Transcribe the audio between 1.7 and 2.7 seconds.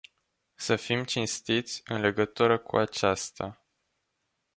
în legătură